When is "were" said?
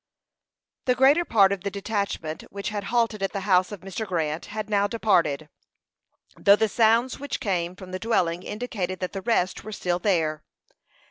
9.63-9.71